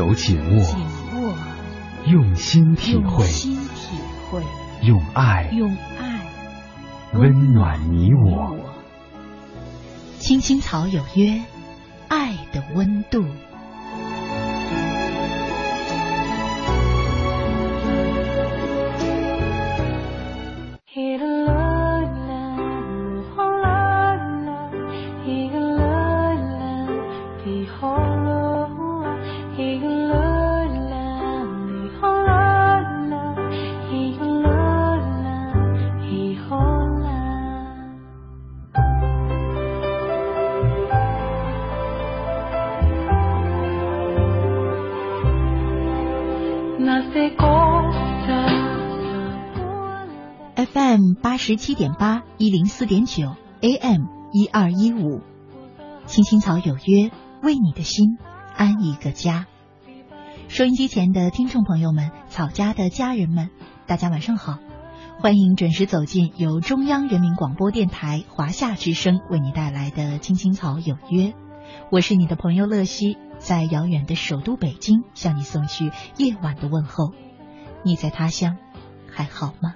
[0.00, 0.78] 手紧握，紧
[1.20, 1.34] 握，
[2.06, 3.98] 用心体会，用心体
[4.30, 4.40] 会，
[4.80, 6.20] 用爱用爱
[7.12, 8.56] 温暖你我。
[10.18, 11.42] 青青草有约，
[12.08, 13.26] 爱的温度。
[51.60, 55.20] 七点八一零四点九 AM 一二一五，
[56.06, 57.10] 青青草有约，
[57.42, 58.16] 为你的心
[58.56, 59.46] 安一个家。
[60.48, 63.50] 收音机前的听众朋友们，草家的家人们，
[63.86, 64.56] 大家晚上好，
[65.18, 71.24] 欢迎准时走进由中央人民广播电台华夏之声为你带来的《青青草有约》，
[71.90, 77.12] 我是你的朋友乐西，在遥远的首都北京向你送去夜晚的问候。
[77.84, 78.56] 你在他乡
[79.12, 79.74] 还好吗？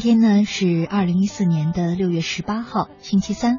[0.00, 3.58] 今天呢是二零一四年的六月十八号，星期三。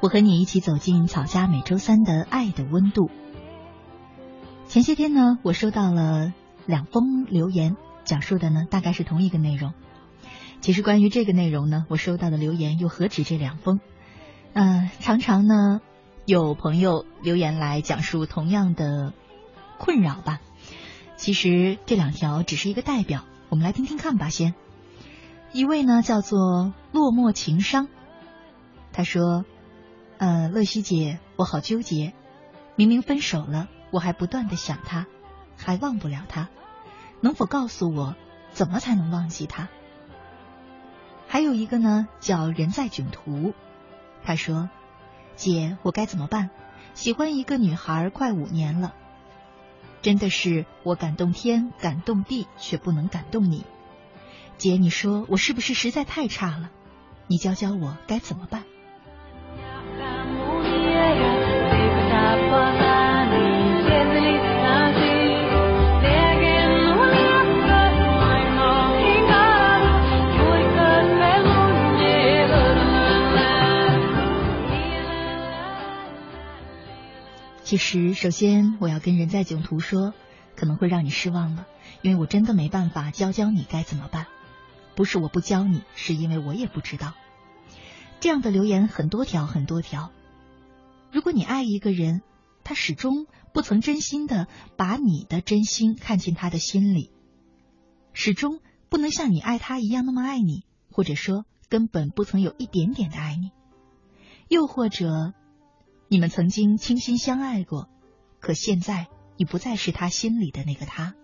[0.00, 3.10] 我和你一起走进草家每周三的爱的温度。
[4.66, 6.32] 前些天呢，我收到了
[6.64, 9.74] 两封留言，讲述的呢大概是同一个内容。
[10.62, 13.78] 其实关于这个内容呢，我收到的留言又何止这两封？
[14.54, 15.82] 嗯，常常呢
[16.24, 19.12] 有朋友留言来讲述同样的
[19.78, 20.40] 困扰吧。
[21.18, 24.54] 其实这两条只是一个代表，我们来听听看吧，先。
[25.54, 27.86] 一位呢叫做落寞情商，
[28.92, 29.44] 他说
[30.18, 32.12] ：“呃，乐西姐，我好纠结，
[32.74, 35.06] 明明分手了，我还不断的想他，
[35.56, 36.48] 还忘不了他，
[37.20, 38.16] 能否告诉我
[38.50, 39.68] 怎么才能忘记他？”
[41.28, 43.54] 还有一个呢叫人在囧途，
[44.24, 44.68] 他说
[45.36, 46.50] ：“姐，我该怎么办？
[46.94, 48.92] 喜欢一个女孩快五年了，
[50.02, 53.64] 真的是我感动天感动地，却不能感动你。”
[54.56, 56.70] 姐，你说我是不是实在太差了？
[57.26, 58.64] 你教教我该怎么办？
[77.64, 80.12] 其实，首先我要跟人在囧途说，
[80.54, 81.66] 可能会让你失望了，
[82.02, 84.26] 因为我真的没办法教教你该怎么办。
[84.96, 87.14] 不是我不教你，是因为我也不知道。
[88.20, 90.10] 这样的留言很多条很多条。
[91.12, 92.22] 如果你爱一个人，
[92.62, 97.10] 他始终不曾真心的把你的真心看进他的心里，
[98.12, 103.50] 始终不能像你爱他一样那么爱你，或者说根本不曾有一点点的爱你，
[104.48, 105.34] 又或者
[106.08, 107.88] 你们曾经倾心相爱过，
[108.40, 111.14] 可现在你不再是他心里的那个他，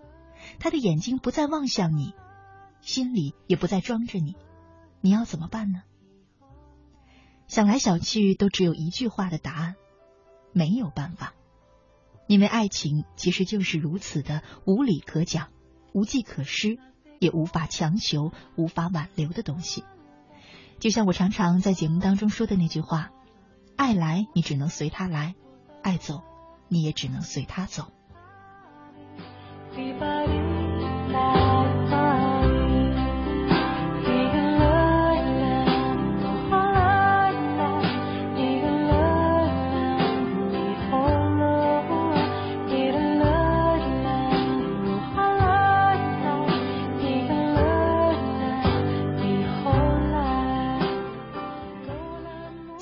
[0.59, 2.12] 他的眼睛不再望向你。
[2.80, 4.36] 心里也不再装着你，
[5.00, 5.82] 你要怎么办呢？
[7.47, 9.74] 想来想去，都只有一句话的答案：
[10.53, 11.34] 没有办法。
[12.27, 15.48] 因为爱情其实就是如此的无理可讲、
[15.92, 16.78] 无计可施，
[17.18, 19.82] 也无法强求、无法挽留的东西。
[20.78, 23.10] 就像我常常在节目当中说的那句话：
[23.77, 25.34] 爱来，你只能随他来；
[25.82, 26.22] 爱走，
[26.68, 27.92] 你也只能随他走。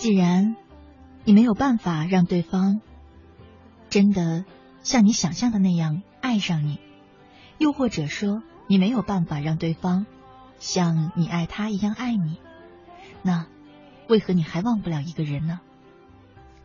[0.08, 0.56] 既然
[1.24, 2.80] 你没有办法让对方
[3.90, 4.46] 真的
[4.82, 6.80] 像你想象的那样爱上你，
[7.58, 10.06] 又或者说你没有办法让对方
[10.58, 12.38] 像你爱他一样爱你，
[13.20, 13.48] 那
[14.08, 15.60] 为何你还忘不了一个人呢？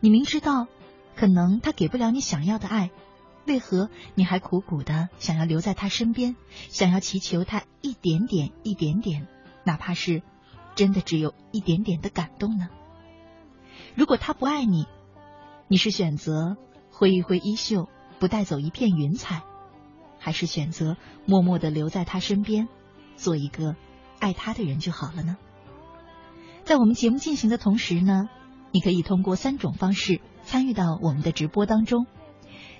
[0.00, 0.66] 你明知道
[1.14, 2.88] 可能他给不了你想要的爱，
[3.46, 6.34] 为何你还苦苦的想要留在他身边，
[6.70, 9.26] 想要祈求他一点点、一点点，
[9.64, 10.22] 哪怕是
[10.74, 12.70] 真的只有一点点的感动呢？
[13.94, 14.86] 如果他不爱你，
[15.68, 16.56] 你是选择
[16.90, 17.88] 挥一挥衣袖，
[18.18, 19.42] 不带走一片云彩，
[20.18, 20.96] 还是选择
[21.26, 22.68] 默默的留在他身边，
[23.16, 23.76] 做一个
[24.18, 25.36] 爱他的人就好了呢？
[26.64, 28.28] 在我们节目进行的同时呢，
[28.72, 32.06] 你可以通过三种方式参与到我们的直播当中。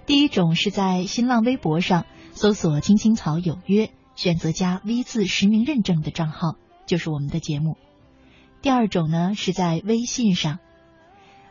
[0.06, 6.56] 第一种是在新浪微博上搜索“青青草有约”，选择加 V 字实名认证的账号，
[6.86, 7.76] 就是我们的节目。
[8.62, 10.58] 第二种呢是在微信上，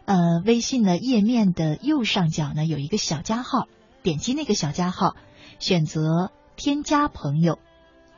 [0.05, 3.67] 呃，微信的页面的右上角呢有一个小加号，
[4.01, 5.15] 点击那个小加号，
[5.59, 7.59] 选择添加朋友，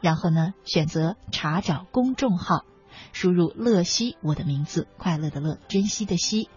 [0.02, 2.64] 然后呢选择查找公众号。
[3.12, 6.50] 输入“乐西”我的名字，快乐的乐，珍惜的惜，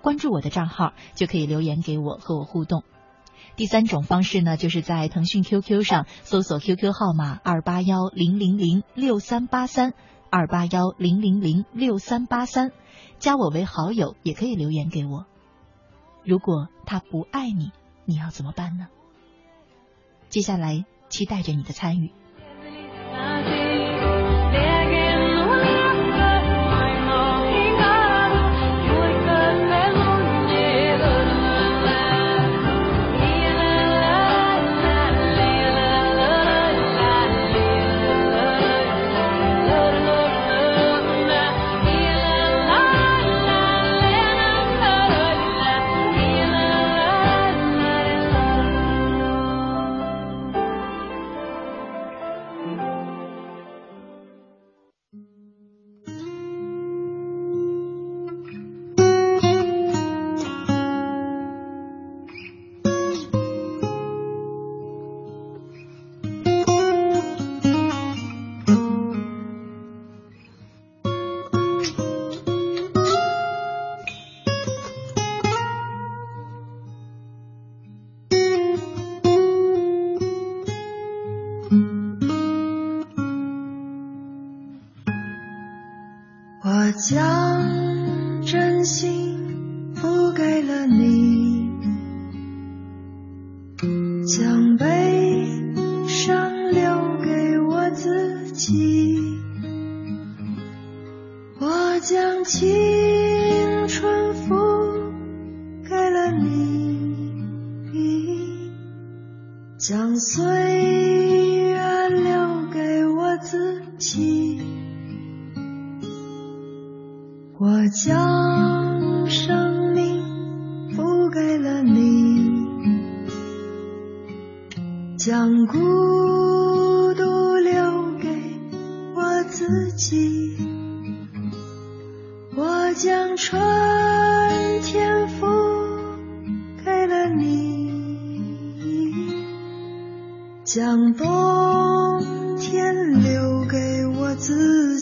[0.00, 2.84] 关注我的账号就可以留言给我和我互动。
[3.56, 9.92] 第三种方式呢，就是在腾讯 QQ 上搜索 QQ 号码二八幺零零零六三八三
[10.30, 12.72] 二八幺零零零六三八三，
[13.18, 15.26] 加我为好友也可以留言给我。
[16.22, 17.72] 如果他不爱你，
[18.04, 18.88] 你要怎么办呢？
[20.28, 22.10] 接下来期待着你的参与。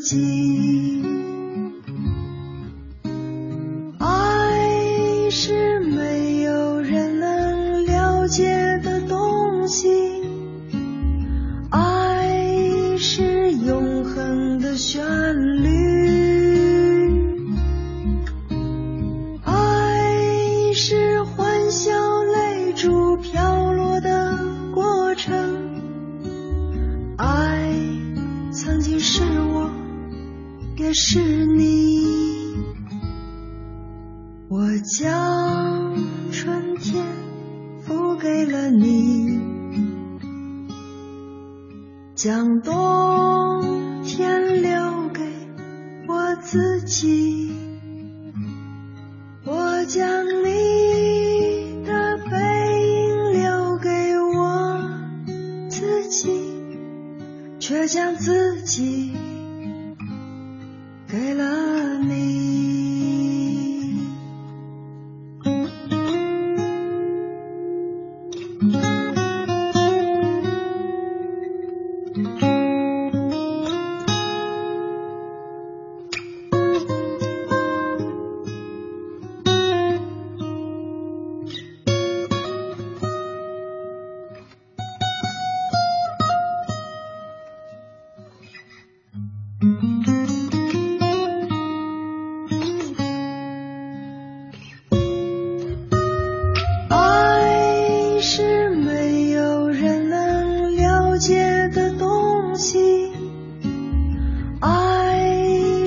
[0.03, 0.52] beauty.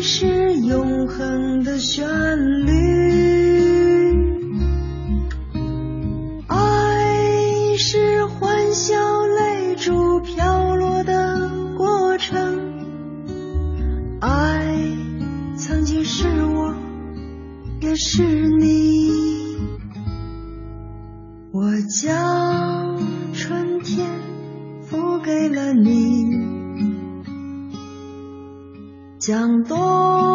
[0.08, 2.08] 是永恒的旋
[2.68, 4.14] 律，
[6.46, 8.94] 爱是欢笑
[9.26, 12.38] 泪珠飘落的过程。
[14.22, 14.78] 爱
[15.58, 16.76] 曾经是我，
[17.82, 18.22] 也是
[18.60, 18.85] 你。
[29.25, 30.35] 向东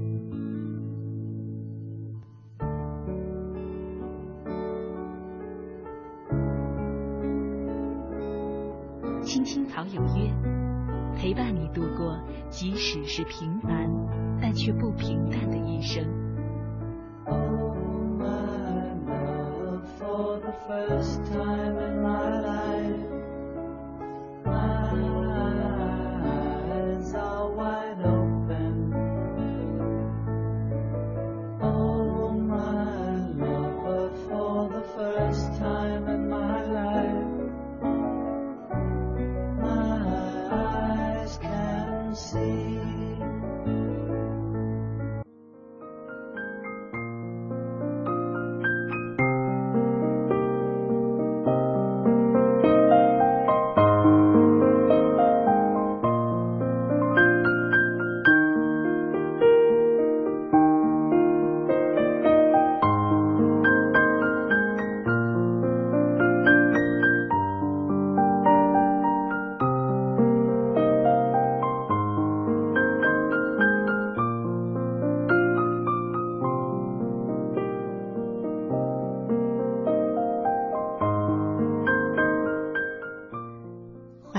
[12.61, 13.89] 即使是平凡
[14.39, 16.05] 但却不平淡的一生。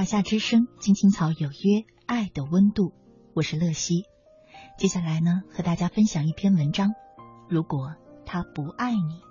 [0.03, 2.93] 华夏之声，青青草有约，爱的温度，
[3.35, 4.03] 我是乐西。
[4.77, 6.91] 接下来呢，和大家分享一篇文章。
[7.49, 7.95] 如果
[8.27, 9.23] 他不爱你，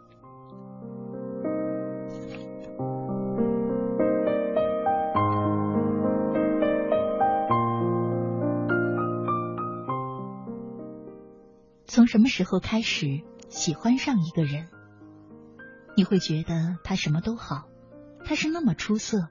[11.85, 14.69] 从什么时候开始喜欢上一个人？
[15.97, 17.65] 你会觉得他什么都好，
[18.23, 19.27] 他是那么出色。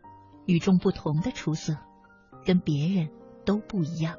[0.50, 1.76] 与众不同的出色，
[2.44, 3.12] 跟别人
[3.44, 4.16] 都不一样。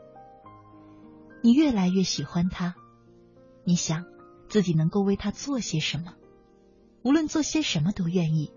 [1.44, 2.74] 你越来越喜欢他，
[3.66, 4.06] 你想
[4.48, 6.14] 自己能够为他做些什么，
[7.04, 8.54] 无论做些什么都愿意，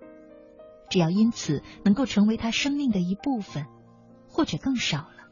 [0.89, 3.67] 只要因此能够成为他生命的一部分，
[4.29, 5.27] 或者更少了，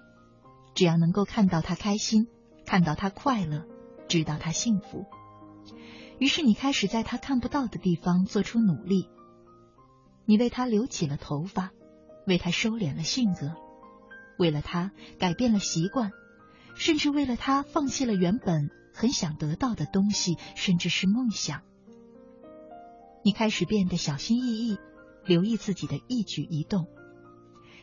[0.75, 2.27] 只要能够看到他开心，
[2.67, 3.65] 看到他快乐，
[4.09, 5.07] 知道他幸福。
[6.19, 9.09] 于是你开始在他看不到的地方做出努力，
[10.25, 11.71] 你为他留起了头发。
[12.27, 13.55] 为他收敛了性格，
[14.39, 16.11] 为了他改变了习惯，
[16.75, 21.63] 甚至为了他放弃了原本很想得到的东西，甚至是梦想。
[23.25, 24.79] 你开始变得小心翼翼，
[25.25, 26.87] 留意自己的一举一动，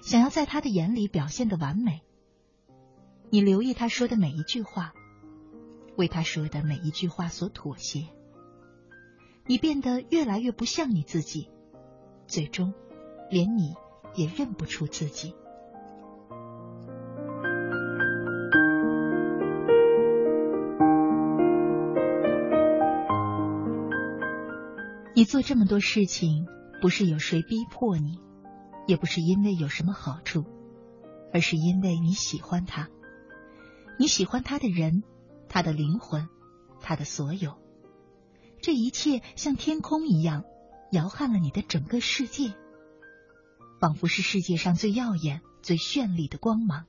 [0.01, 2.01] 想要在他的眼里表现的完美。
[3.29, 4.93] 你留意他说的每一句话，
[5.95, 8.07] 为他说的每一句话所妥协。
[9.45, 11.49] 你变得越来越不像你自己，
[12.27, 12.73] 最终
[13.29, 13.75] 连你
[14.15, 15.35] 也认不出自己。
[25.15, 26.45] 你做这么多事情，
[26.81, 28.19] 不是有谁逼迫你，
[28.87, 30.45] 也不是因为有什么好处，
[31.33, 32.87] 而是因为你喜欢他，
[33.97, 35.03] 你喜欢他的人，
[35.49, 36.29] 他的灵魂，
[36.79, 37.57] 他的所有。
[38.61, 40.45] 这一切像天空一样，
[40.93, 42.53] 摇撼了你的整个世界，
[43.79, 46.85] 仿佛是世界上最耀眼、最绚丽的光芒。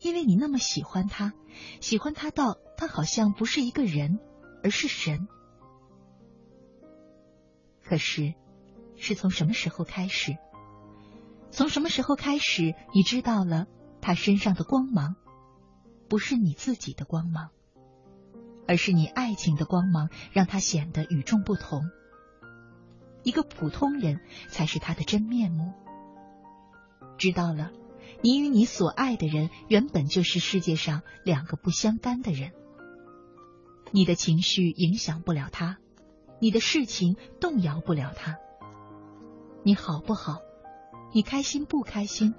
[0.00, 1.34] 因为你那么喜欢他，
[1.80, 4.18] 喜欢他到他好像不是一个人，
[4.62, 5.28] 而是神。
[7.84, 8.34] 可是，
[8.96, 10.36] 是从什么时候开始？
[11.50, 13.66] 从什么时候开始，你知道了
[14.00, 15.16] 他身上的光芒，
[16.08, 17.50] 不是你自己的光芒，
[18.66, 21.82] 而是你爱情的光芒，让他显得与众不同。
[23.22, 25.72] 一个普通人才是他的真面目。
[27.18, 27.70] 知道了，
[28.22, 32.52] 你与你所爱的人原本就是世界上两个不相干的人。
[33.92, 35.78] 你的情绪影响不了他。
[36.42, 38.38] 你的事情动摇不了他，
[39.62, 40.38] 你好不好？
[41.12, 42.34] 你开心不开心？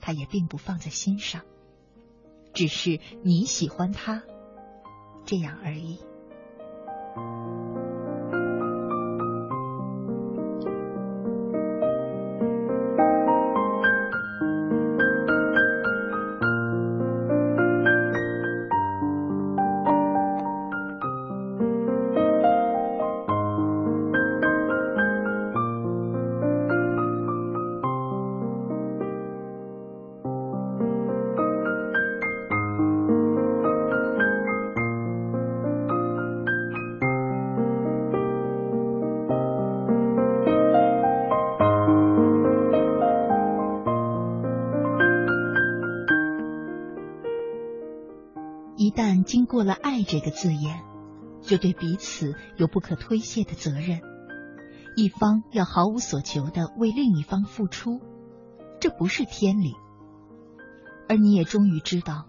[0.00, 1.42] 他也并不放在心上，
[2.54, 4.22] 只是你喜欢他，
[5.26, 5.98] 这样而已。
[48.96, 50.82] 但经过了“爱”这个字眼，
[51.42, 54.00] 就对彼此有不可推卸的责任。
[54.96, 58.00] 一方要毫无所求的为另一方付出，
[58.80, 59.74] 这不是天理。
[61.10, 62.26] 而你也终于知道，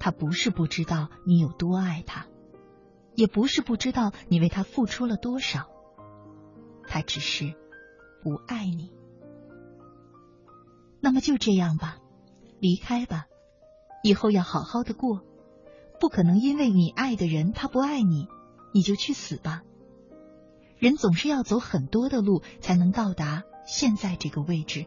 [0.00, 2.26] 他不是不知道你有多爱他，
[3.14, 5.68] 也不是不知道你为他付出了多少，
[6.88, 7.54] 他只是
[8.20, 8.92] 不爱你。
[11.00, 11.98] 那么就这样吧，
[12.58, 13.26] 离开吧，
[14.02, 15.22] 以后要好好的过。
[16.00, 18.26] 不可能因为你爱的人他不爱你，
[18.72, 19.62] 你就去死吧。
[20.78, 24.86] 人总是要走很多的路才能到达现在这个位置。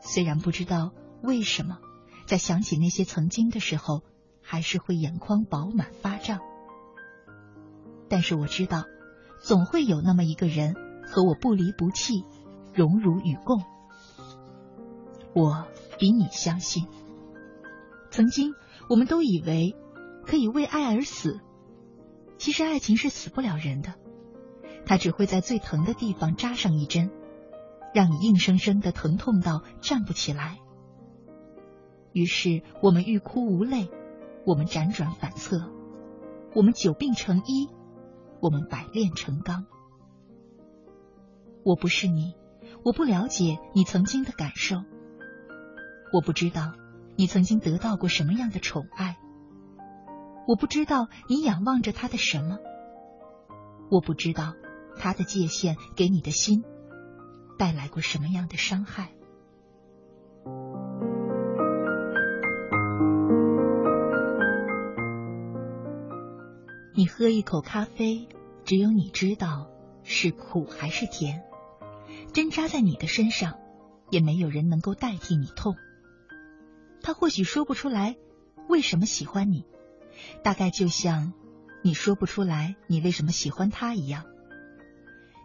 [0.00, 1.78] 虽然不知道为什么，
[2.26, 4.02] 在想起那些曾经的时候，
[4.42, 6.40] 还是会眼眶饱满发胀。
[8.10, 8.84] 但是我知道，
[9.40, 10.74] 总会有那么一个人
[11.06, 12.24] 和我不离不弃，
[12.74, 13.62] 荣辱与共。
[15.34, 15.66] 我
[15.98, 16.86] 比你相信，
[18.10, 18.52] 曾经。
[18.88, 19.76] 我们都以为
[20.24, 21.40] 可以为爱而死，
[22.38, 23.94] 其实爱情是死不了人的，
[24.86, 27.10] 它只会在最疼的地方扎上一针，
[27.94, 30.58] 让你硬生生的疼痛到站不起来。
[32.12, 33.90] 于是我们欲哭无泪，
[34.46, 35.70] 我们辗转反侧，
[36.54, 37.68] 我们久病成医，
[38.40, 39.66] 我们百炼成钢。
[41.62, 42.34] 我不是你，
[42.82, 44.76] 我不了解你曾经的感受，
[46.14, 46.72] 我不知道。
[47.18, 49.18] 你曾经得到过什么样的宠爱？
[50.46, 52.58] 我不知道你仰望着他的什么。
[53.90, 54.54] 我不知道
[54.96, 56.62] 他的界限给你的心
[57.58, 59.10] 带来过什么样的伤害。
[66.94, 68.28] 你喝一口咖啡，
[68.64, 69.68] 只有你知道
[70.04, 71.42] 是苦还是甜。
[72.32, 73.58] 针扎在你的身上，
[74.08, 75.74] 也没有人能够代替你痛。
[77.02, 78.16] 他或许说不出来
[78.68, 79.64] 为什么喜欢你，
[80.42, 81.32] 大概就像
[81.82, 84.24] 你说不出来你为什么喜欢他一样。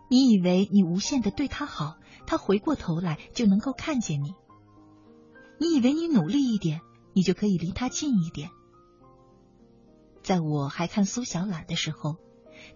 [0.09, 4.35] 你以为你无限的对他好，他回过头来就能够看见你。
[5.57, 6.81] 你以为你努力一点，
[7.13, 8.49] 你就可以离他近一点。
[10.21, 12.17] 在我还看苏小懒的时候，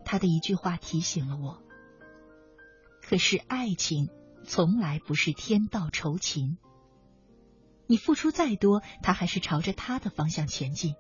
[0.06, 1.62] 他的一句话提醒了我。
[3.02, 4.10] 可是爱情
[4.46, 6.58] 从来不是天道酬勤。
[7.88, 10.95] 你付出再多，他还是朝着他的方向前进。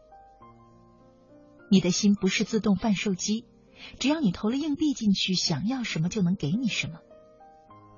[1.69, 3.45] 你的心不是自动贩售机，
[3.99, 6.99] 只要你投了硬币进去，想要什么就能给你什么。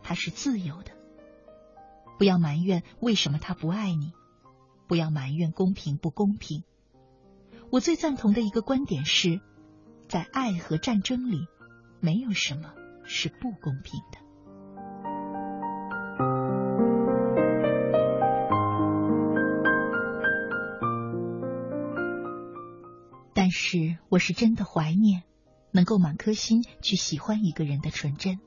[0.01, 0.91] 他是自由的。
[2.17, 4.11] 不要埋怨为什么他不爱你，
[4.87, 6.63] 不要埋怨公平不公平。
[7.71, 9.39] 我最赞同的一个观点是，
[10.07, 11.47] 在爱和战争里，
[12.01, 12.73] 没有什么
[13.05, 14.17] 是不公平的。
[23.49, 25.23] 但是我是真的怀念
[25.71, 28.39] 能够满颗心去喜欢一个人的纯真。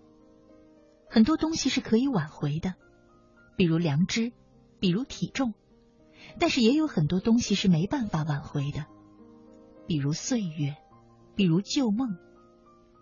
[1.10, 2.76] 很多东西是可以挽回的，
[3.56, 4.32] 比如良知，
[4.78, 5.54] 比如体重，
[6.38, 8.86] 但是也有很多东西是没办法挽回的，
[9.88, 10.76] 比如岁月，
[11.34, 12.16] 比如旧梦，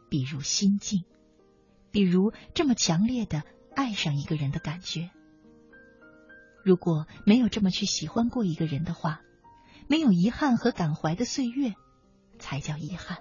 [0.08, 1.04] 比如心境，
[1.90, 3.42] 比如这么强烈的
[3.76, 5.10] 爱上一个人的感觉。
[6.64, 9.20] 如果没有这么去喜欢过一个人的话，
[9.86, 11.74] 没有遗憾和感怀的岁月，
[12.40, 13.18] 才叫遗憾。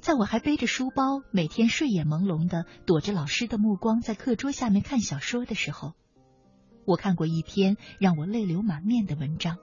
[0.00, 5.92] 在我还背着书包，每天睡眼朦胧的躲着老师的目光，在课桌下面看小说的时候，
[6.86, 9.58] 我看过一篇让我泪流满面的文章。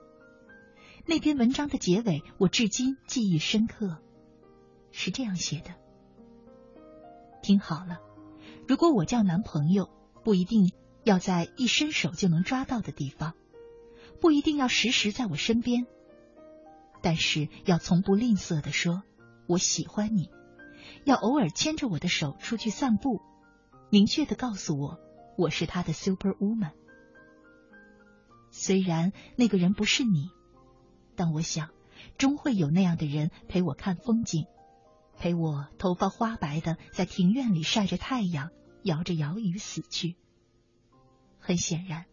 [1.06, 3.98] 那篇文章的结尾，我至今记忆深刻，
[4.92, 5.70] 是这样写的：
[7.42, 7.98] 听好了，
[8.68, 9.90] 如果我叫男朋友，
[10.22, 10.70] 不一定。
[11.06, 13.34] 要在一伸手就能抓到的地方，
[14.20, 15.86] 不一定要时时在我身边，
[17.06, 19.04] 但是要从不吝啬的说
[19.46, 20.28] “我喜欢你”，
[21.06, 23.22] 要偶尔牵着我的手出去散步，
[23.90, 24.98] 明确的告诉我
[25.38, 26.72] 我是他的 super woman。
[28.50, 30.30] 虽然那个人不是你，
[31.14, 31.70] 但我想
[32.18, 34.46] 终会有那样的人陪我看风景，
[35.16, 38.50] 陪我头发花白的在庭院里晒着太阳，
[38.82, 40.16] 摇着摇椅死去。
[41.38, 42.06] 很显然，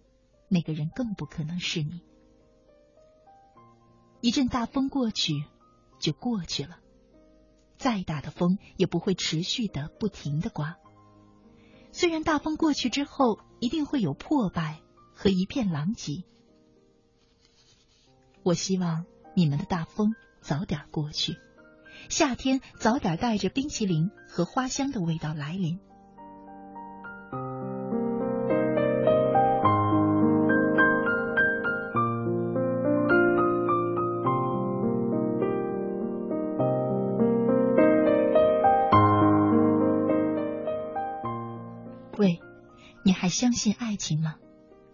[0.50, 2.04] 那个人更不可能是你。
[4.24, 5.44] 一阵大风过去，
[6.00, 6.80] 就过去了。
[7.78, 10.78] 再大的风也不会持续的、不停的刮。
[11.92, 14.80] 虽然大风过去之后，一定会有破败
[15.14, 16.24] 和一片狼藉。
[18.44, 19.04] 我希望
[19.36, 21.36] 你们的大风早点过去，
[22.08, 25.82] 夏天早点带着冰淇淋和花香的味道来临。
[43.34, 44.36] 相信爱情吗？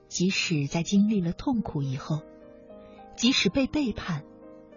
[0.08, 2.22] 即使在经历了痛苦以后，
[3.18, 4.24] 即使被背叛，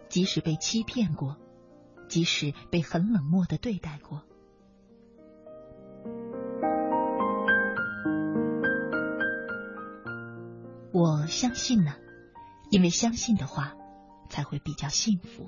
[0.08, 1.36] 即使被欺骗过，
[2.08, 4.24] 即使被很冷漠的对待过，
[10.92, 11.94] 我相信呢。
[12.70, 13.76] 因为相信的话，
[14.28, 15.46] 才会比较幸福。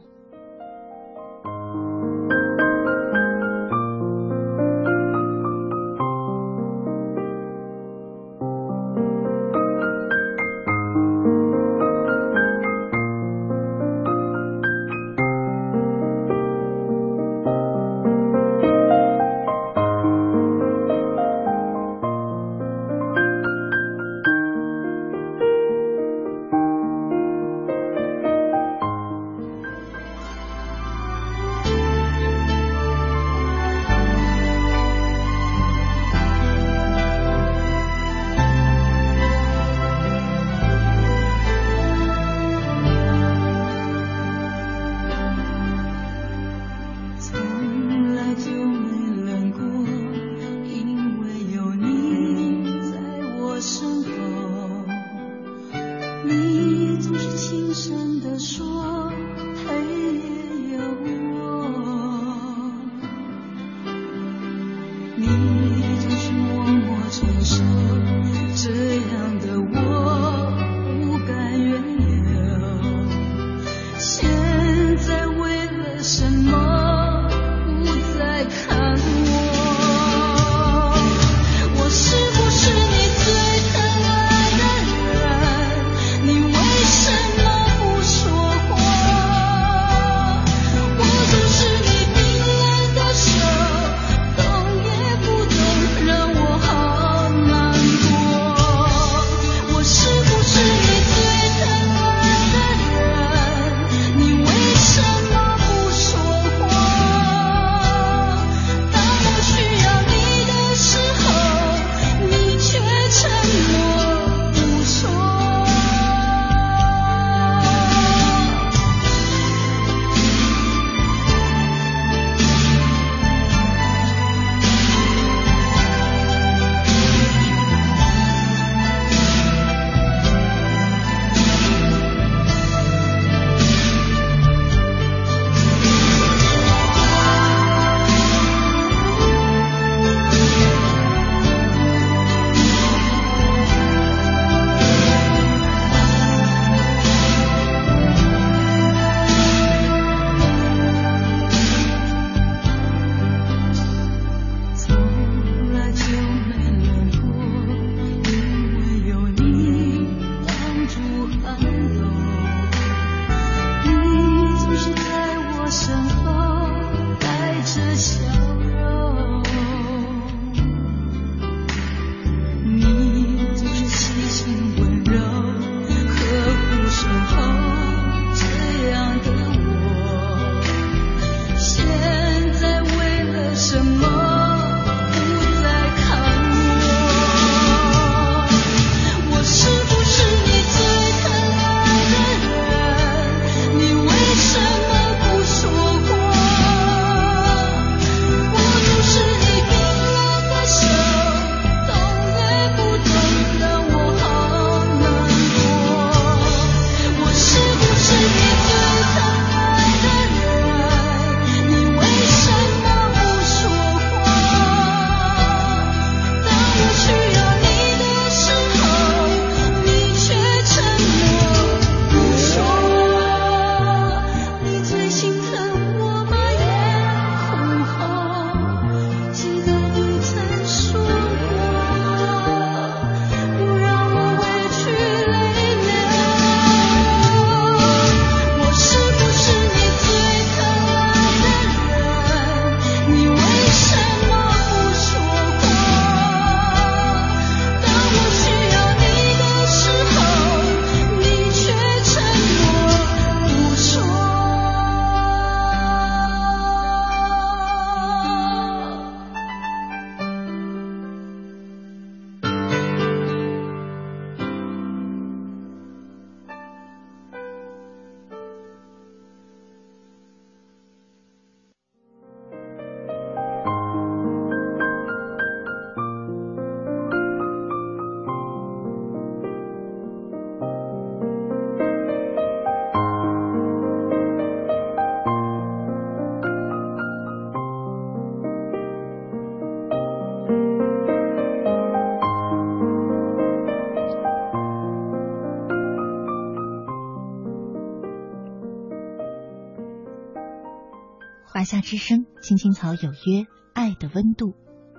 [301.55, 304.55] 华夏之声，青青草有约，爱的温度，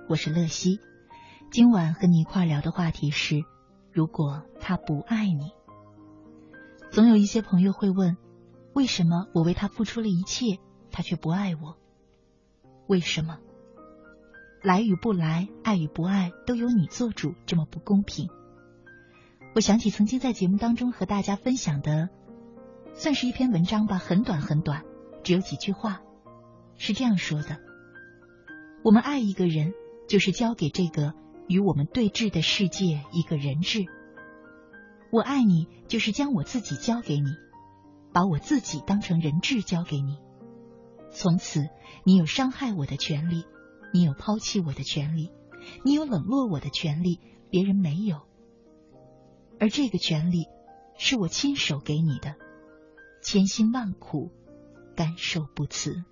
[0.08, 0.80] 我是乐西。
[1.50, 3.44] 今晚和你一块聊的话题是：
[3.92, 5.52] 如果他不爱你。
[6.90, 8.16] 总有一些朋友会问，
[8.72, 10.58] 为什么我为他付出了一切，
[10.90, 11.76] 他却不爱我？
[12.86, 13.38] 为什么？
[14.62, 18.30] 来与不来，爱与不爱，都由你做主，这么不公平？
[19.54, 22.08] 我想起曾经在节目当中和大家分享的，
[22.94, 24.84] 算是一篇文章吧，很短很短，
[25.22, 26.00] 只有几句话。
[26.76, 27.58] 是这样说的：
[28.82, 29.72] 我们爱一个人，
[30.08, 31.14] 就是交给这个
[31.48, 33.84] 与我们对峙的世界一个人质。
[35.10, 37.30] 我爱你，就是将我自己交给你，
[38.12, 40.18] 把我自己当成人质交给你。
[41.12, 41.68] 从此，
[42.04, 43.44] 你有伤害我的权利，
[43.92, 45.30] 你有抛弃我的权利，
[45.84, 48.22] 你有冷落我的权利，别人没有。
[49.58, 50.46] 而这个权利，
[50.98, 52.34] 是我亲手给你的，
[53.22, 54.30] 千辛万苦，
[54.94, 56.04] 甘受不辞。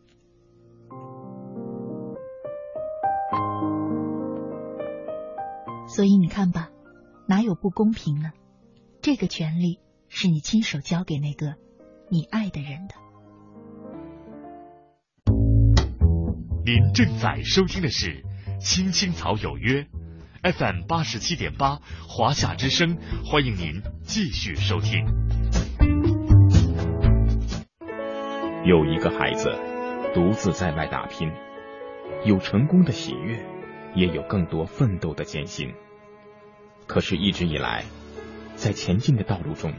[5.94, 6.70] 所以你看吧，
[7.28, 8.32] 哪有不公平呢？
[9.00, 9.78] 这个权利
[10.08, 11.54] 是你亲手交给那个
[12.10, 12.96] 你爱的人的。
[16.64, 18.24] 您正在收听的是
[18.58, 19.86] 《青青草有约》
[20.52, 25.06] ，FM 八十七点八，华夏之声，欢迎您继续收听。
[28.64, 29.48] 有一个孩子
[30.12, 31.30] 独自在外打拼，
[32.24, 33.46] 有成功的喜悦，
[33.94, 35.72] 也有更多奋斗的艰辛。
[36.86, 37.84] 可是，一直以来，
[38.56, 39.74] 在前进的道路中，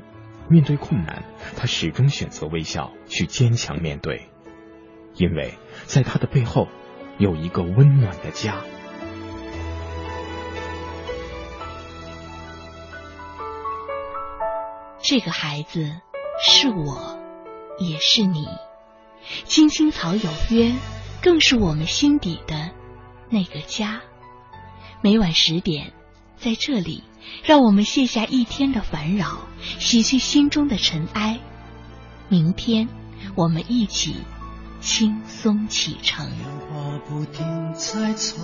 [0.50, 1.24] 面对困难，
[1.56, 4.30] 他始终选择微笑，去坚强面对，
[5.16, 5.54] 因为
[5.86, 6.68] 在他的背后
[7.18, 8.58] 有一个温暖的家。
[15.00, 16.02] 这个孩子
[16.44, 17.20] 是我，
[17.78, 18.48] 也是你。
[19.46, 20.74] 青青草有约，
[21.22, 22.72] 更是我们心底的
[23.30, 24.02] 那个家。
[25.02, 25.94] 每晚十点。
[26.38, 27.04] 在这里，
[27.44, 29.40] 让我们卸下一天的烦扰，
[29.80, 31.40] 洗去心中的尘埃。
[32.30, 32.90] 明天，
[33.36, 34.16] 我们一起
[34.82, 36.26] 轻松启程。
[36.28, 38.38] 电话不停在吵，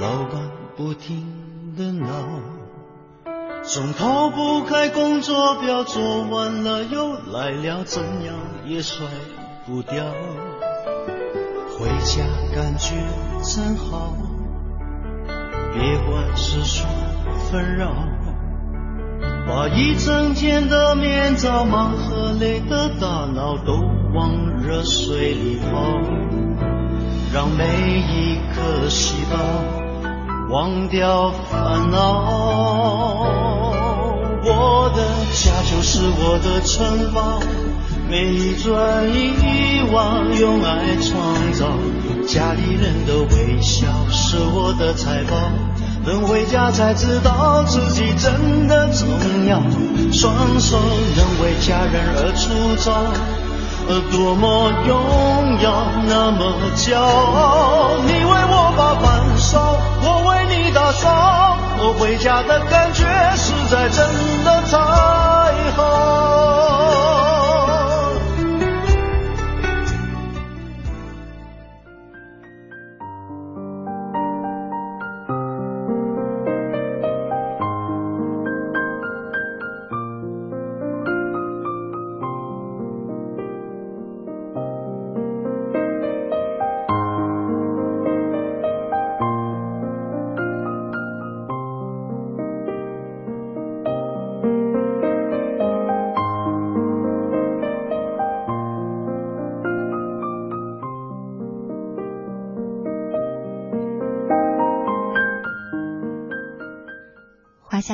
[0.00, 2.06] 老板不停的闹，
[3.62, 8.34] 总逃不开工作表，做完了又来了，怎样
[8.66, 9.06] 也甩
[9.66, 10.12] 不掉。
[11.78, 12.94] 回家感觉
[13.42, 14.16] 真好。
[15.78, 16.86] 别管世俗
[17.50, 17.92] 纷扰，
[19.46, 23.74] 把一整天的面罩、忙和累的大脑都
[24.14, 25.68] 往热水里泡，
[27.32, 27.64] 让每
[28.00, 29.36] 一颗细胞
[30.48, 32.24] 忘掉烦恼。
[34.48, 35.02] 我的
[35.34, 37.38] 家就是我的城堡，
[38.08, 38.72] 每一转
[39.10, 41.66] 一瓦用爱创造，
[42.28, 45.36] 家里人的微笑是我的财宝。
[46.04, 49.08] 等回家才知道自己真的重
[49.48, 49.60] 要，
[50.12, 50.78] 双手
[51.16, 52.94] 能为家人而出招，
[54.12, 57.90] 多么荣耀，那么骄傲。
[58.06, 63.02] 你为我把饭烧，我为你打扫，我回家的感觉
[63.34, 64.06] 实在真
[64.44, 64.78] 的太
[65.74, 67.15] 好。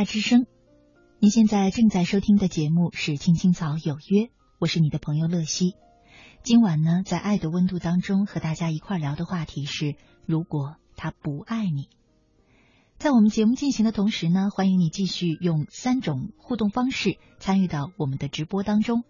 [0.05, 0.47] 之声，
[1.21, 4.27] 您现在正在收听的节目是《青青草有约》，
[4.59, 5.75] 我是你的朋友乐西。
[6.43, 9.95] 今晚呢，在爱的温度当中和大家一块聊的话题是：
[10.27, 11.89] 如果他不爱你。
[12.99, 19.05] 在我们节目进行的同时呢，欢迎你继续用三种互动方式参与到我们的直播当中。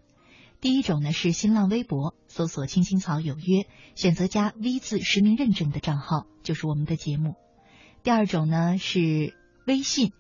[0.61, 7.35] 第一种呢是新浪微博搜索“青青草有约”，选择加 V 字实名认证的账号就是我们的节目。
[8.03, 9.35] 第二种呢是
[9.67, 10.13] 微信。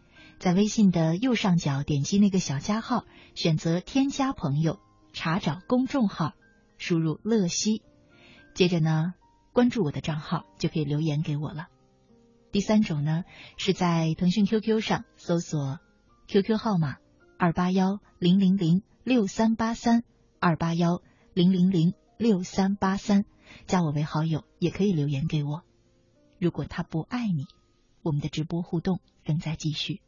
[0.42, 3.05] 在微信的右上角点击那个小加号，
[3.37, 4.81] 选择添加朋友，
[5.12, 6.33] 查找公众号，
[6.78, 7.81] 输入“乐西”，
[8.52, 9.14] 接着呢
[9.52, 11.68] 关注我的账号，就可以留言给我了。
[12.50, 13.22] 第三种呢
[13.57, 15.78] 是在腾讯 QQ 上搜索
[16.26, 16.96] QQ 号码
[17.38, 20.02] 二八幺零零零六三八三
[20.40, 21.02] 二八幺
[21.35, 21.94] 零零零。
[22.18, 23.24] 六三八三，
[23.66, 25.62] 加我为好友，也可以留言给我。
[26.38, 27.46] 如果他不爱你，
[28.02, 30.00] 我们的直播互动仍在继续。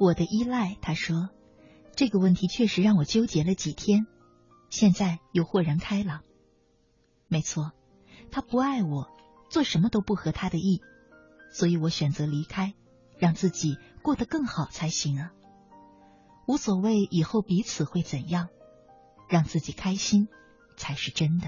[0.00, 1.30] 我的依赖，他说，
[1.96, 4.06] 这个问题确实让我纠结了几天，
[4.68, 6.20] 现在又豁然开朗。
[7.26, 7.72] 没错，
[8.30, 9.08] 他不爱我，
[9.48, 10.82] 做什么都不合他的意，
[11.50, 12.74] 所以我选择离开，
[13.16, 15.32] 让自己过得更好才行啊。
[16.46, 18.48] 无所谓以后彼此会怎样，
[19.28, 20.28] 让自己开心
[20.76, 21.46] 才是真的。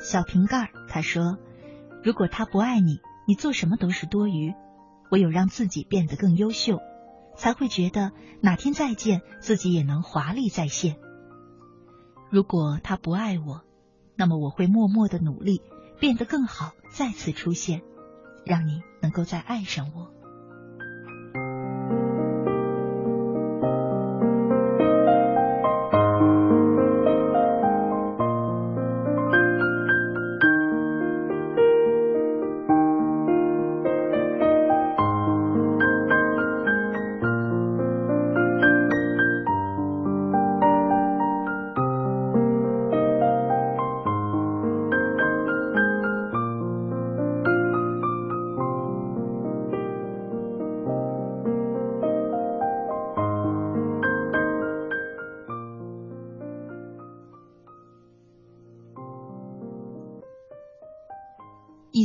[0.00, 1.36] 小瓶盖儿，他说
[2.08, 4.54] ：“如果他不爱你，你做什么都是多余。
[5.10, 6.78] 唯有让自己变得更优秀，
[7.36, 10.96] 才会觉得哪天再见，自己也能华丽再现。
[12.30, 13.60] 如果他不爱我，
[14.16, 15.60] 那么我会默默的努力，
[16.00, 17.82] 变得更好，再次出现，
[18.42, 20.10] 让你能够再爱上我。”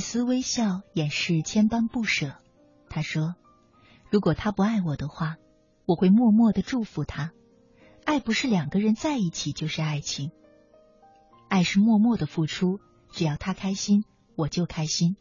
[0.03, 2.35] 丝微笑掩饰千般不舍。
[2.89, 3.33] 他说
[4.11, 5.37] ：“如果他不爱我的话，
[5.85, 7.31] 我会默默的祝福他。
[8.05, 10.31] 爱不是两个人在一起就是爱情，
[11.47, 12.79] 爱是默默的付出。
[13.11, 15.15] 只要他开心，我就开心；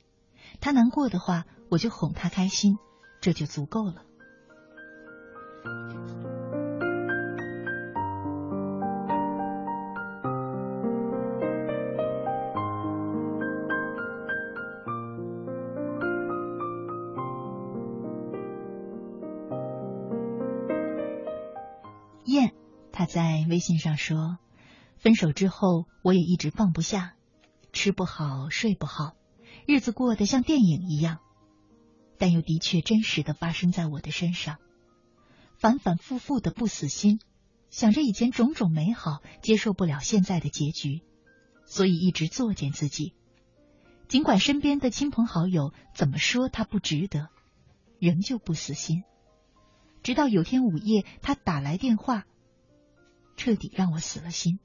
[0.60, 2.76] 他难过的话，我就哄他开心，
[3.20, 4.04] 这就足够了。”
[23.52, 24.38] 微信上说，
[24.96, 27.12] 分手之后我也一直放不下，
[27.70, 29.14] 吃不好睡不好，
[29.66, 31.18] 日子过得像电影一样，
[32.16, 34.56] 但又的确真实的发生在我的身上，
[35.58, 37.20] 反反复复的不死心，
[37.68, 41.02] 想着以前种种美好，接受不了现在的结局，
[41.66, 43.12] 所以一直作践自己，
[44.08, 47.28] 尽管身边的亲朋好友怎么说他不值得，
[47.98, 49.04] 仍旧不死心。
[50.02, 52.24] 直到有天午夜，他打来电话，
[53.36, 54.58] 彻底让我死了心。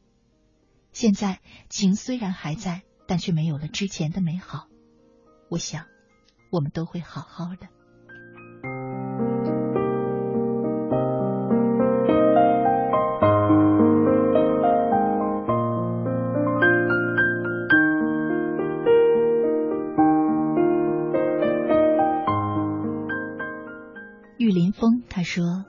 [0.92, 1.40] 现在
[1.70, 4.68] 情虽然还在，但却没有了之前的美好。
[5.50, 5.86] 我想，
[6.52, 7.68] 我们都会好好的。
[24.40, 25.66] 玉林峰他说：“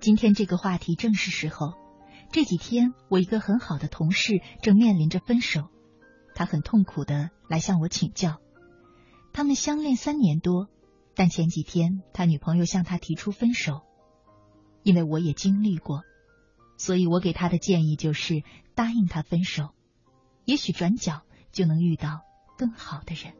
[0.00, 1.87] 今天这个话题正是时候。
[2.30, 5.70] 这几天，我一个很好的同事正面临着分手，
[6.34, 8.38] 他很痛苦的来向我请教。
[9.32, 10.68] 他们相恋三年多，
[11.14, 13.82] 但前几天他女朋友向他提出分手。
[14.82, 16.02] 因为我也经历过，
[16.76, 18.42] 所以我给他的建议就是
[18.74, 19.74] 答应他分手，
[20.44, 22.20] 也许转角就能遇到
[22.56, 23.34] 更好的人。”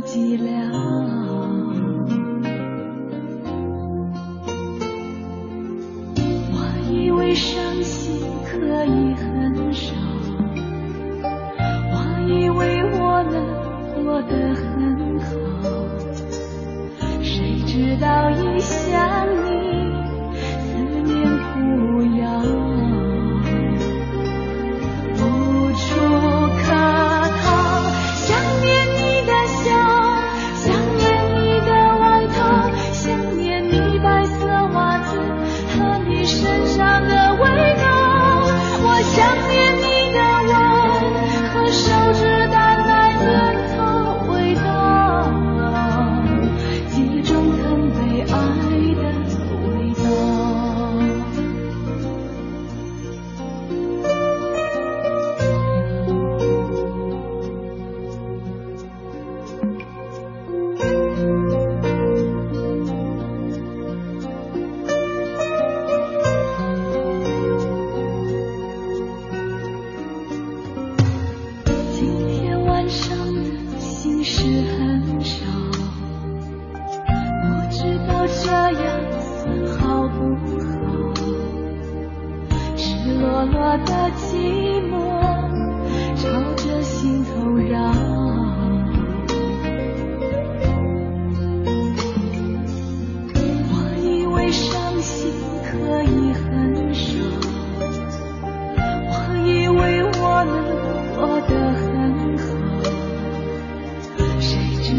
[0.00, 1.25] 寂寥。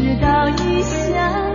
[0.00, 1.47] 知道你想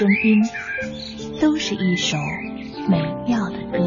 [0.00, 0.40] 声音
[1.42, 2.16] 都是一首
[2.88, 3.78] 美妙的歌。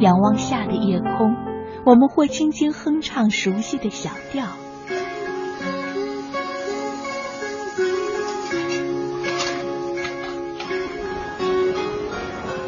[0.00, 1.36] 仰望夏的夜空，
[1.84, 4.46] 我们会轻轻哼唱熟悉的小调。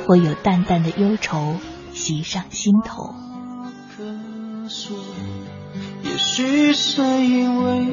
[0.07, 1.55] 会有淡淡的忧愁
[1.95, 3.15] 袭上心头。
[6.05, 7.87] 也许是因为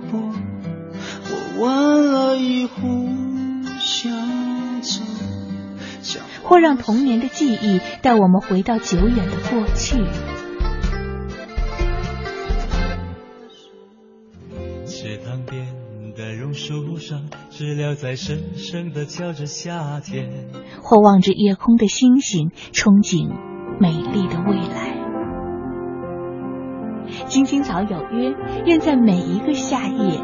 [0.00, 0.32] 泊，
[1.30, 3.08] 我问了一壶
[3.80, 4.10] 小
[6.02, 9.98] 酒，或让童年的记忆带我们回到久远的过去。
[14.86, 15.66] 池塘边
[16.16, 20.48] 的榕树上，知了在深深的叫着夏天。
[20.82, 23.28] 或望着夜空的星星，憧憬
[23.80, 24.93] 美丽的未来。
[27.34, 28.32] 青青草有约，
[28.64, 30.20] 愿在每一个夏夜，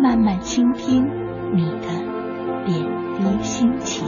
[0.00, 1.06] 慢慢倾听
[1.52, 1.88] 你的
[2.64, 2.80] 点
[3.18, 4.06] 滴心情。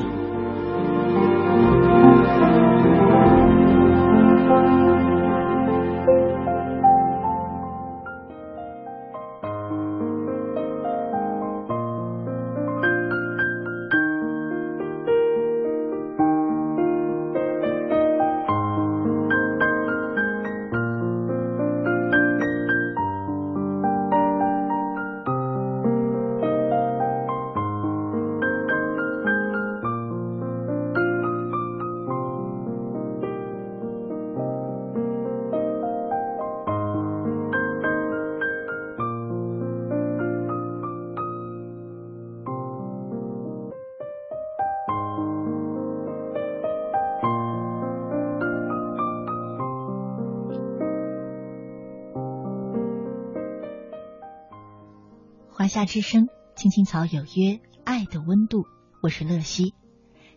[55.76, 58.64] 夏之声，青青草有约，爱的温度，
[59.02, 59.74] 我是乐西。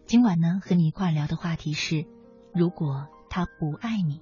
[0.05, 2.05] 今晚呢，和你一块聊的话题是：
[2.53, 4.19] 如果他不爱你。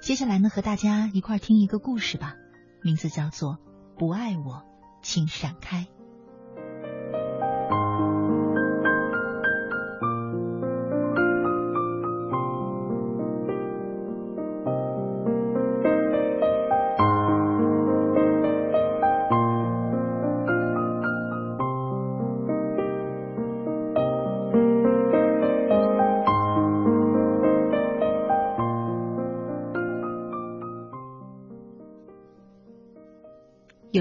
[0.00, 2.34] 接下来呢，和大家一块听一个故事吧，
[2.82, 3.58] 名字叫做
[3.98, 4.64] 《不爱我，
[5.02, 5.80] 请闪开》。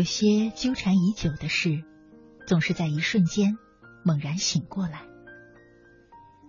[0.06, 1.84] 些纠缠已久的事，
[2.48, 3.58] 总是在一瞬间
[4.04, 5.02] 猛然醒过来。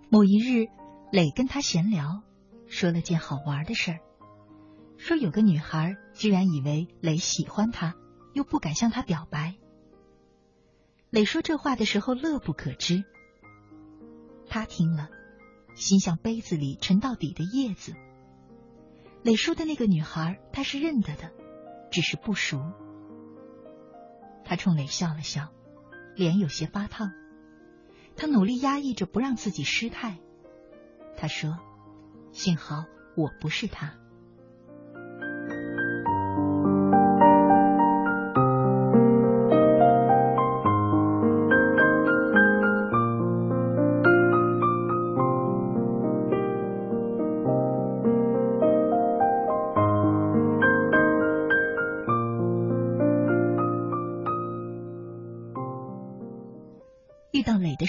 [0.08, 0.68] 某一日，
[1.10, 2.22] 磊跟他闲聊，
[2.68, 3.98] 说了件好玩的事儿，
[4.96, 7.94] 说有个女孩居然以为磊喜欢她，
[8.32, 9.56] 又不敢向他表白。
[11.10, 13.04] 磊说这话的时候乐不可支，
[14.48, 15.08] 他听了，
[15.74, 17.94] 心像杯子里沉到底的叶子。
[19.22, 21.32] 磊说的那个女孩，他是认得的，
[21.90, 22.60] 只是不熟。
[24.46, 25.52] 他冲磊笑了笑，
[26.14, 27.12] 脸有些发烫。
[28.14, 30.18] 他努力压抑着不让自己失态。
[31.16, 31.58] 他说
[32.32, 32.86] ：“幸好
[33.16, 33.94] 我不是他。”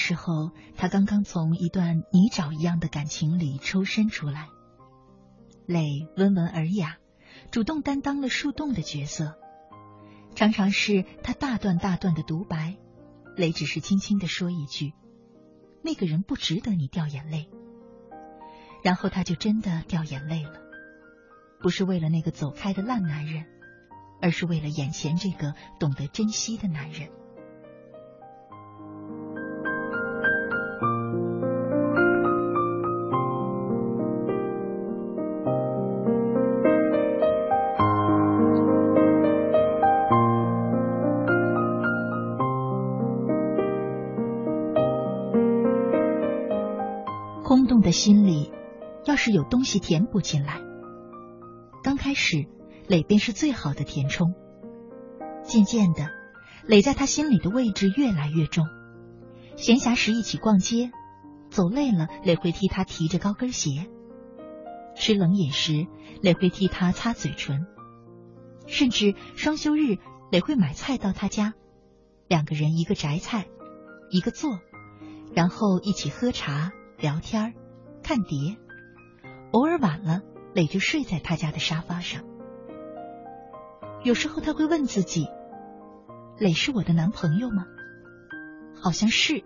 [0.08, 4.47] 时候，他刚刚从一段泥沼一样的感情里抽身出来。
[5.66, 6.97] 磊温文尔雅，
[7.51, 9.36] 主动担当了树洞的角色，
[10.34, 12.78] 常常是他大段大段的独白，
[13.36, 14.93] 磊只是轻轻的说一句
[15.84, 17.49] ：“那个人不值得你掉眼泪。”
[18.82, 20.53] 然后他就真的掉眼泪了，
[21.60, 23.43] 不是为了那个走开的烂男人，
[24.22, 27.10] 而是为了眼前这个懂得珍惜的男人。
[49.18, 50.61] 是有东西填补进来，
[51.84, 52.45] 刚开始
[52.88, 54.34] 磊便是最好的填充。
[55.43, 56.09] 渐渐的，
[56.65, 58.65] 磊在他心里的位置越来越重。
[59.55, 60.91] 闲暇时一起逛街，
[61.49, 63.88] 走累了，磊会替他提着高跟鞋；
[64.95, 65.88] 吃冷饮时，
[66.22, 67.65] 磊会替他擦嘴唇；
[68.68, 69.97] 甚至双休日，
[70.32, 71.53] 磊会买菜到他家，
[72.28, 73.47] 两个人一个摘菜，
[74.09, 74.59] 一个做，
[75.34, 76.72] 然后一起喝茶。
[76.99, 77.53] 聊天
[78.01, 78.57] 看碟，
[79.52, 80.22] 偶尔晚了，
[80.54, 82.24] 磊就睡在他家的沙发上。
[84.04, 85.28] 有时候他会问自己
[86.38, 87.66] ：“磊是我的男朋友吗？”
[88.76, 89.43] 好像是，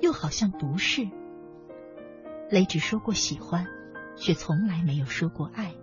[0.00, 1.06] 又好像不是。
[2.50, 3.66] 磊只说过喜欢，
[4.16, 5.74] 却从来没有说过爱。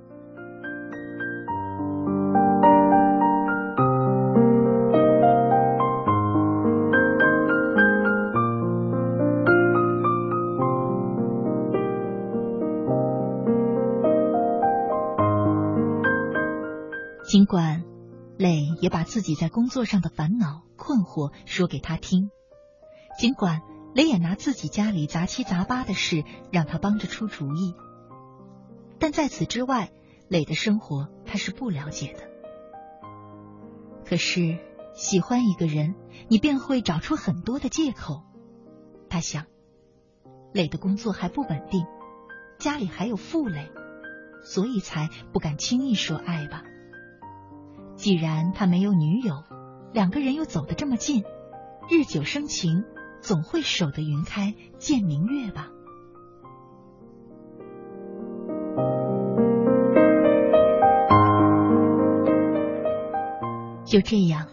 [17.29, 17.83] 尽管
[18.39, 22.31] 磊也把自己在工作上的烦恼、困惑说给他听，
[23.19, 23.61] 尽管
[23.93, 27.75] 磊也拿自己家里杂七杂八的事让他帮着出主意，
[28.97, 29.91] 但在此之外，
[30.27, 32.21] 磊的生活他是不了解的。
[34.05, 34.57] 可是
[34.95, 35.93] 喜欢一个人，
[36.29, 38.23] 你便会找出很多的借口。
[39.07, 39.45] 他想，
[40.51, 41.85] 磊的工作还不稳定，
[42.57, 43.69] 家里还有负累，
[44.43, 46.63] 所以才不敢轻易说爱吧。
[47.99, 49.43] 既然他没有女友，
[49.91, 51.25] 两个人又走得这么近，
[51.89, 52.85] 日久生情，
[53.19, 55.69] 总会守得云开见明月吧。
[63.83, 64.47] 就这样，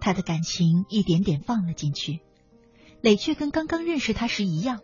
[0.00, 2.20] 他的感情一点点放了进去，
[3.00, 4.78] 磊却跟刚刚认识他时一样，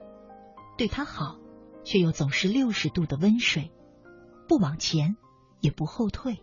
[0.76, 1.38] 对他好，
[1.84, 3.70] 却又总是六十度的温水，
[4.48, 5.14] 不往前，
[5.60, 6.42] 也不后退。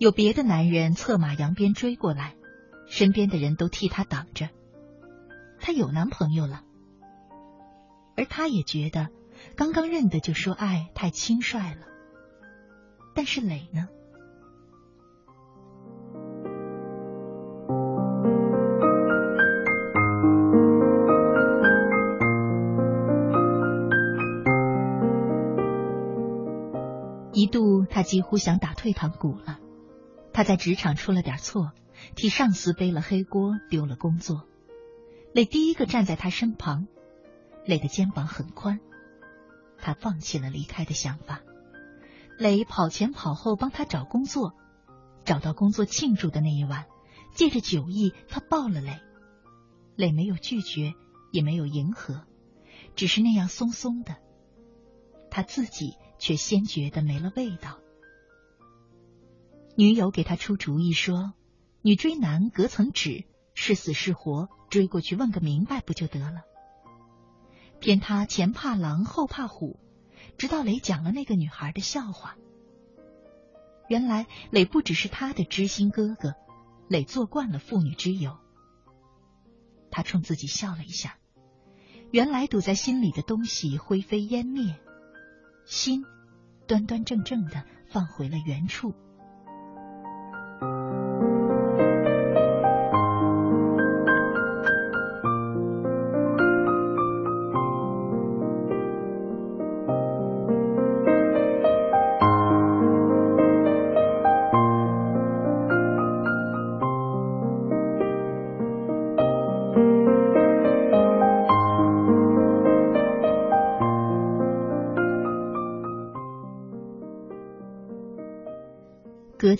[0.00, 2.34] 有别的男人策马扬鞭追过来，
[2.86, 4.48] 身边的人都替他挡着。
[5.60, 6.62] 她有男朋友了，
[8.16, 9.08] 而他也觉得
[9.56, 11.82] 刚刚认得就说爱太轻率了。
[13.14, 13.88] 但是磊呢？
[27.34, 29.58] 一度他几乎想打退堂鼓了。
[30.32, 31.72] 他在职场出了点错，
[32.14, 34.46] 替上司背了黑锅，丢了工作。
[35.32, 36.86] 磊第一个站在他身旁，
[37.64, 38.80] 磊的肩膀很宽，
[39.78, 41.40] 他放弃了离开的想法。
[42.38, 44.54] 磊跑前跑后帮他找工作，
[45.24, 46.86] 找到工作庆祝的那一晚，
[47.34, 48.98] 借着酒意，他抱了磊。
[49.94, 50.94] 磊没有拒绝，
[51.32, 52.24] 也没有迎合，
[52.96, 54.16] 只是那样松松的。
[55.30, 57.78] 他自己却先觉得没了味道。
[59.80, 61.32] 女友给他出主意说
[61.80, 63.24] ：“女追男隔层纸，
[63.54, 66.42] 是死是活，追过去问个明白不就得了？”
[67.80, 69.80] 偏他前怕狼后怕虎，
[70.36, 72.36] 直到磊讲了那个女孩的笑话。
[73.88, 76.34] 原来磊不只是他的知心哥哥，
[76.86, 78.36] 磊做惯了妇女之友。
[79.90, 81.16] 他冲自己笑了一下，
[82.10, 84.78] 原来堵在心里的东西灰飞烟灭。
[85.64, 86.04] 心
[86.66, 88.94] 端端正正的放回了原处。
[90.60, 91.09] 隔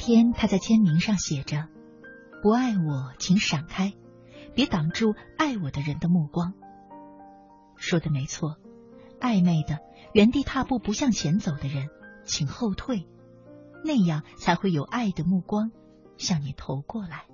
[0.01, 1.69] 天，他在签名上写着
[2.43, 3.93] ：“不爱我，请闪开，
[4.55, 6.55] 别挡住爱我的人的目光。”
[7.77, 8.57] 说的没错，
[9.21, 9.79] 暧昧的、
[10.15, 11.91] 原地踏步不向前走的人，
[12.25, 13.07] 请后退，
[13.85, 15.71] 那样才会有爱的目光
[16.17, 17.27] 向你投过来。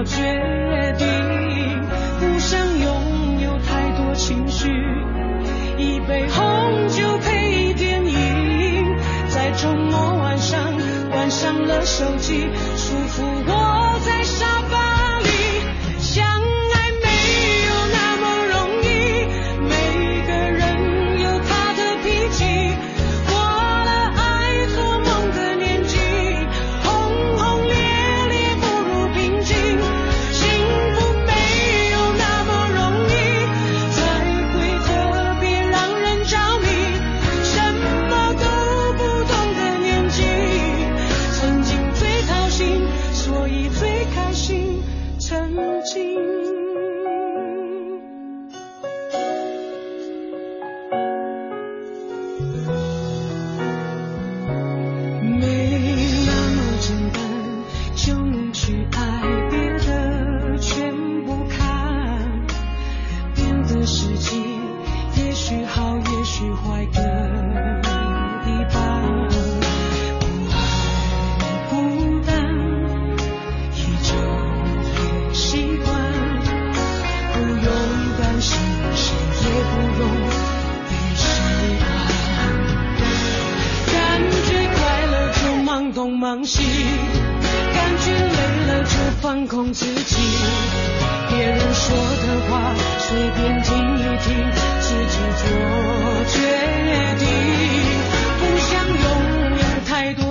[0.00, 0.16] 我决
[0.96, 1.06] 定
[2.18, 4.70] 不想拥有太多情绪，
[5.76, 8.96] 一杯红酒配电影，
[9.28, 10.72] 在周末晚上
[11.10, 13.59] 关上了手机，舒服过。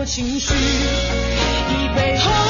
[0.10, 2.49] 情绪一杯红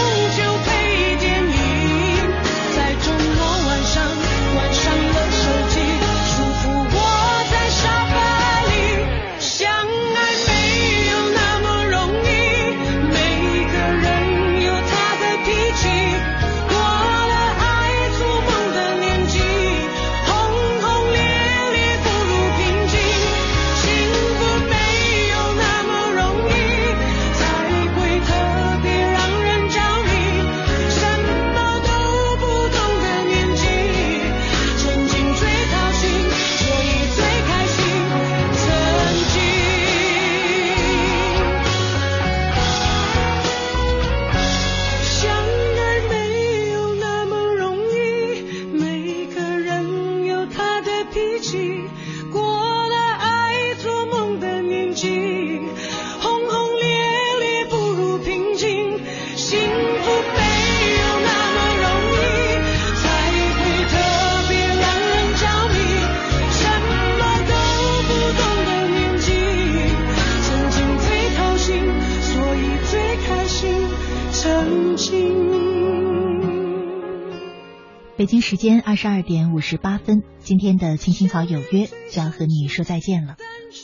[78.50, 83.36] 时间二十二点五十八分，今天的《青青草有约》就要和你说再见了。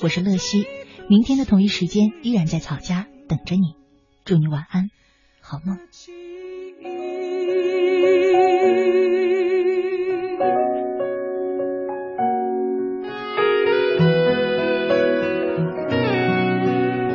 [0.01, 0.65] 我是乐西，
[1.07, 3.75] 明天的同一时间依然在草家等着你。
[4.23, 4.89] 祝你晚安，
[5.39, 5.77] 好梦。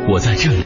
[0.08, 0.58] 我在这里。